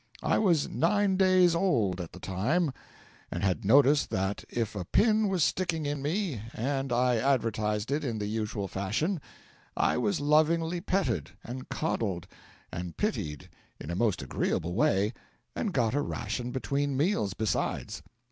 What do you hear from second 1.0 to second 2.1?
days old